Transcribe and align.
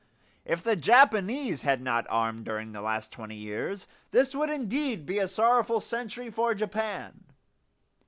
If 0.45 0.63
the 0.63 0.75
Japanese 0.75 1.61
had 1.61 1.79
not 1.79 2.07
armed 2.09 2.45
during 2.45 2.71
the 2.71 2.81
last 2.81 3.11
twenty 3.11 3.35
years, 3.35 3.85
this 4.09 4.33
would 4.33 4.49
indeed 4.49 5.05
be 5.05 5.19
a 5.19 5.27
sorrowful 5.27 5.79
century 5.79 6.31
for 6.31 6.55
Japan. 6.55 7.25